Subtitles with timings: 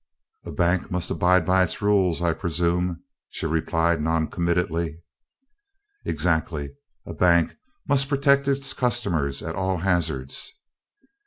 [0.45, 4.99] "A bank must abide by its rules, I presume," she replied noncommittally.
[6.07, 6.71] "Exactly!
[7.05, 7.55] A bank
[7.87, 10.53] must protect its customers at all hazards."